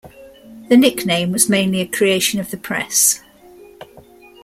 [0.67, 3.21] The nickname was mainly a creation of the press.